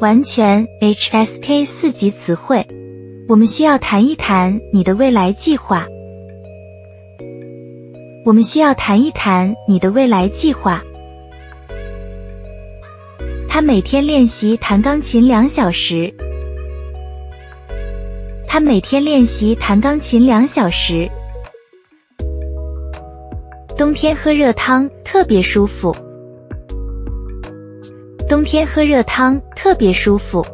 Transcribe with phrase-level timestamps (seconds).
[0.00, 2.64] 完全 HSK 四级词汇，
[3.28, 5.84] 我们需要谈一谈你的未来计划。
[8.24, 10.80] 我们需要谈一谈你的未来计划。
[13.48, 16.12] 他每天练习弹钢琴两小时。
[18.46, 21.10] 他每天练习弹钢琴两小时。
[23.76, 25.92] 冬天喝热汤特别舒服。
[28.28, 30.44] 冬天喝热汤特别舒服。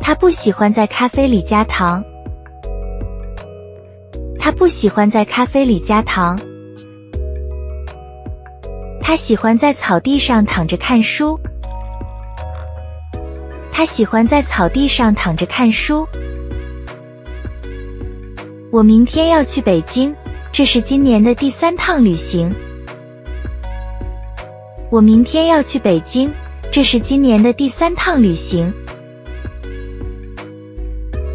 [0.00, 2.02] 他不喜欢在咖啡里加糖。
[4.36, 6.36] 他不喜欢在咖啡里加糖。
[9.00, 11.38] 他喜欢在草地上躺着看书。
[13.70, 16.04] 他喜欢在草地上躺着看书。
[18.72, 20.12] 我明天要去北京，
[20.50, 22.52] 这是今年的第三趟旅行。
[24.92, 26.30] 我明天要去北京，
[26.70, 28.70] 这是今年的第三趟旅行。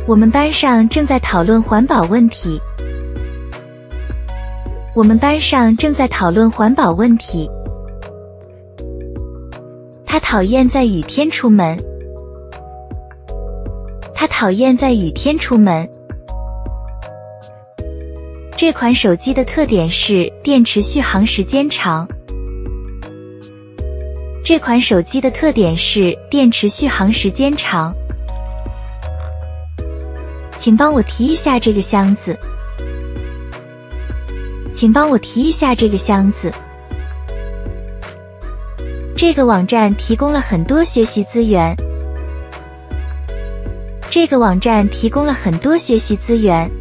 [0.05, 2.61] 我们班上正在讨论环保问题。
[4.93, 7.49] 我们班上正在讨论环保问题。
[10.05, 11.75] 他讨厌在雨天出门。
[14.13, 15.89] 他讨厌在雨天出门。
[18.55, 22.07] 这款手机的特点是电池续航时间长。
[24.47, 27.93] 这款手机的特点是电池续航时间长。
[30.57, 32.33] 请帮我提一下这个箱子。
[34.73, 36.49] 请帮我提一下这个箱子。
[39.17, 41.75] 这个网站提供了很多学习资源。
[44.09, 46.71] 这个网站提供了很多学习资源。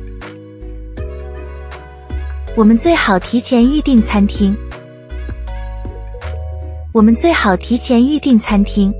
[2.56, 4.56] 我们最好提前预订餐厅。
[6.96, 8.90] 我们最好提前预订餐厅。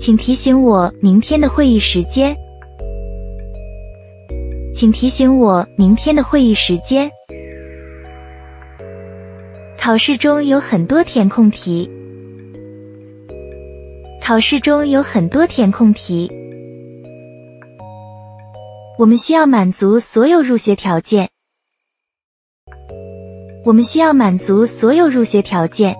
[0.00, 2.34] 请提醒我明天的会议时间。
[4.74, 7.10] 请提醒我明天的会议时间。
[9.78, 11.86] 考试中有很多填空题。
[14.22, 16.26] 考试中有很多填空题。
[18.98, 21.28] 我们需要满足所有入学条件。
[23.68, 25.94] 我们需要满足所有入学条件。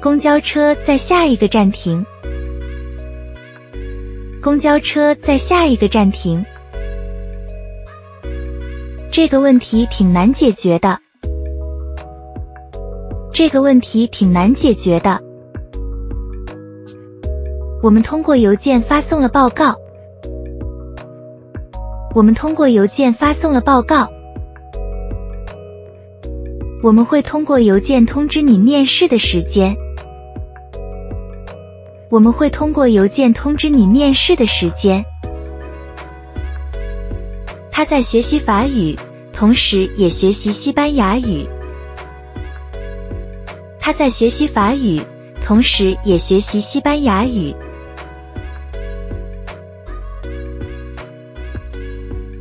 [0.00, 2.02] 公交车在下一个站停。
[4.42, 6.42] 公交车在下一个站停。
[9.10, 10.98] 这个问题挺难解决的。
[13.30, 15.20] 这个问题挺难解决的。
[17.82, 19.76] 我们通过邮件发送了报告。
[22.14, 24.08] 我们通过邮件发送了报告。
[26.82, 29.76] 我们会通过邮件通知你面试的时间。
[32.10, 35.04] 我们会通过邮件通知你面试的时间。
[37.70, 38.96] 他在学习法语，
[39.32, 41.46] 同时也学习西班牙语。
[43.78, 45.00] 他在学习法语，
[45.40, 47.54] 同时也学习西班牙语。